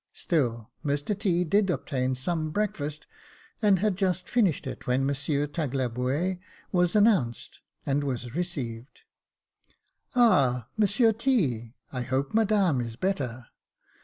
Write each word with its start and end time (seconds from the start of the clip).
Still 0.13 0.71
Mr 0.83 1.15
T. 1.15 1.43
did 1.43 1.69
obtain 1.69 2.15
some 2.15 2.49
breakfast, 2.49 3.05
and 3.61 3.77
had 3.77 3.95
just 3.95 4.27
finished 4.27 4.65
it 4.65 4.87
when 4.87 5.05
Monsieur 5.05 5.45
Tagliabue 5.45 6.39
was 6.71 6.95
announced, 6.95 7.59
and 7.85 8.03
was 8.03 8.33
received. 8.33 9.01
*' 9.59 10.15
Ah! 10.15 10.69
Monsieur 10.75 11.11
T., 11.11 11.75
I 11.91 12.01
hope 12.01 12.33
Madame 12.33 12.81
is 12.81 12.95
better. 12.95 13.45